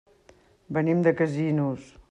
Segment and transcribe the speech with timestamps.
[0.77, 1.97] Venim de Casinos.